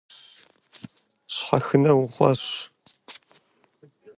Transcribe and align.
Щхьэхынэ 1.33 1.91
ухъуащ. 2.01 2.43